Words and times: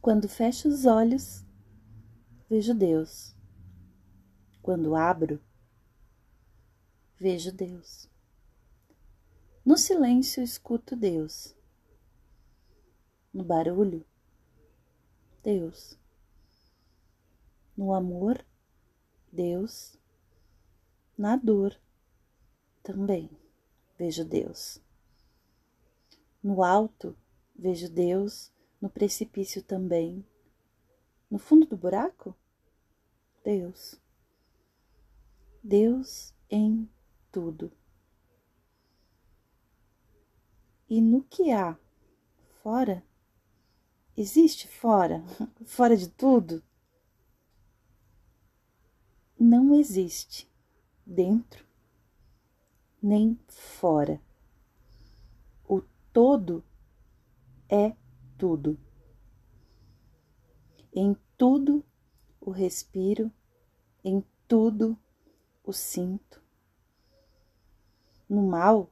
Quando 0.00 0.30
fecho 0.30 0.66
os 0.66 0.86
olhos, 0.86 1.44
vejo 2.48 2.72
Deus. 2.72 3.36
Quando 4.62 4.96
abro, 4.96 5.38
vejo 7.18 7.52
Deus. 7.52 8.08
No 9.62 9.76
silêncio, 9.76 10.42
escuto 10.42 10.96
Deus. 10.96 11.54
No 13.30 13.44
barulho, 13.44 14.02
Deus. 15.42 15.98
No 17.76 17.92
amor, 17.92 18.42
Deus. 19.30 19.98
Na 21.16 21.36
dor, 21.36 21.78
também 22.82 23.30
vejo 23.98 24.24
Deus. 24.24 24.80
No 26.42 26.62
alto, 26.64 27.14
vejo 27.54 27.90
Deus. 27.90 28.50
No 28.80 28.88
precipício 28.88 29.62
também. 29.62 30.24
No 31.30 31.38
fundo 31.38 31.66
do 31.66 31.76
buraco, 31.76 32.34
Deus. 33.44 34.00
Deus 35.62 36.34
em 36.48 36.88
tudo. 37.30 37.70
E 40.88 41.00
no 41.00 41.22
que 41.22 41.52
há 41.52 41.78
fora, 42.62 43.04
existe 44.16 44.66
fora, 44.66 45.22
fora 45.64 45.96
de 45.96 46.08
tudo, 46.08 46.62
não 49.38 49.74
existe 49.74 50.50
dentro 51.06 51.64
nem 53.02 53.38
fora. 53.48 54.20
O 55.66 55.80
todo 56.12 56.62
é 57.68 57.96
tudo. 58.40 58.78
Em 60.94 61.14
tudo 61.36 61.84
o 62.40 62.50
respiro, 62.50 63.30
em 64.02 64.24
tudo 64.48 64.96
o 65.62 65.74
sinto. 65.74 66.42
No 68.26 68.42
mal, 68.42 68.90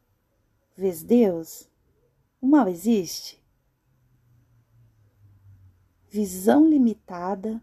vês 0.77 1.03
Deus? 1.03 1.67
O 2.42 2.47
mal 2.47 2.69
existe? 2.69 3.42
Visão 6.11 6.69
limitada, 6.69 7.62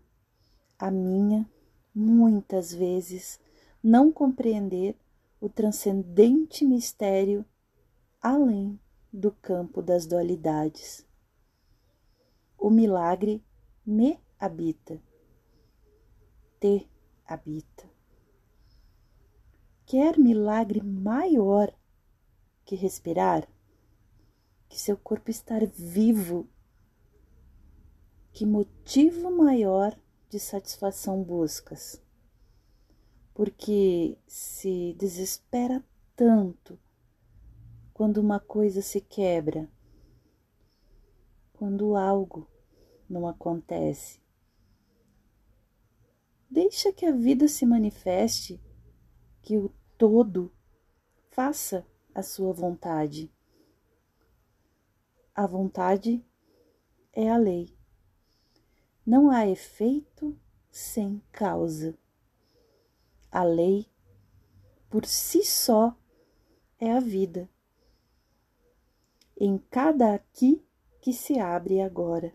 a 0.80 0.90
minha, 0.90 1.48
muitas 1.94 2.74
vezes, 2.74 3.40
não 3.84 4.12
compreender 4.12 4.98
o 5.40 5.48
transcendente 5.48 6.66
mistério 6.66 7.46
além 8.20 8.80
do 9.14 9.32
campo 9.32 9.84
das 9.84 10.08
dualidades. 10.08 11.05
O 12.66 12.72
milagre 12.72 13.46
me 13.86 14.20
habita, 14.40 15.00
te 16.60 16.90
habita. 17.24 17.88
Quer 19.86 20.18
milagre 20.18 20.82
maior 20.82 21.72
que 22.66 22.76
respirar? 22.76 23.48
Que 24.68 24.80
seu 24.80 24.98
corpo 24.98 25.30
estar 25.30 25.64
vivo? 25.68 26.50
Que 28.34 28.48
motivo 28.48 29.30
maior 29.30 29.96
de 30.28 30.40
satisfação 30.40 31.22
buscas? 31.22 32.02
Porque 33.36 34.18
se 34.26 34.96
desespera 34.98 35.86
tanto 36.16 36.80
quando 37.94 38.18
uma 38.18 38.40
coisa 38.40 38.82
se 38.82 39.02
quebra, 39.02 39.70
quando 41.54 41.96
algo 41.96 42.55
não 43.10 43.28
acontece. 43.28 44.20
Deixa 46.50 46.94
que 46.94 47.06
a 47.06 47.12
vida 47.12 47.48
se 47.48 47.66
manifeste, 47.66 48.62
que 49.42 49.58
o 49.58 49.70
todo 49.98 50.54
faça 51.30 51.86
a 52.14 52.24
sua 52.24 52.54
vontade. 52.54 53.32
A 55.34 55.46
vontade 55.46 56.26
é 57.12 57.30
a 57.30 57.38
lei. 57.38 57.78
Não 59.06 59.30
há 59.30 59.46
efeito 59.46 60.40
sem 60.72 61.22
causa. 61.32 61.98
A 63.30 63.44
lei, 63.44 63.86
por 64.90 65.06
si 65.06 65.44
só, 65.44 65.96
é 66.80 66.92
a 66.92 67.00
vida. 67.00 67.50
Em 69.38 69.58
cada 69.58 70.14
aqui 70.14 70.66
que 71.02 71.12
se 71.12 71.38
abre 71.38 71.82
agora. 71.82 72.34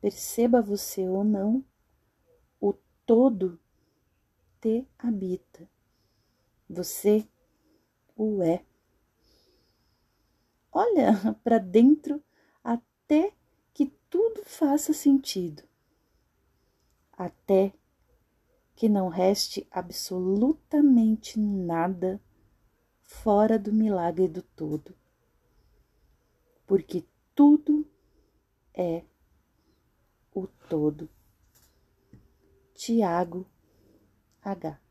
Perceba 0.00 0.62
você 0.62 1.08
ou 1.08 1.24
não, 1.24 1.64
o 2.60 2.72
todo 3.04 3.58
te 4.60 4.86
habita. 4.98 5.68
Você 6.68 7.26
o 8.16 8.42
é. 8.42 8.64
Olha 10.70 11.34
para 11.42 11.58
dentro 11.58 12.22
até 12.62 13.32
que 13.74 13.86
tudo 14.08 14.44
faça 14.44 14.92
sentido. 14.92 15.62
Até 17.12 17.72
que 18.76 18.88
não 18.88 19.08
reste 19.08 19.66
absolutamente 19.72 21.36
nada 21.40 22.20
fora 23.02 23.58
do 23.58 23.72
milagre 23.72 24.28
do 24.28 24.42
todo. 24.42 24.94
Porque 26.64 27.04
tudo 27.34 27.84
é 28.72 29.02
o 30.38 30.46
todo. 30.68 31.08
Tiago 32.74 33.46
H. 34.42 34.87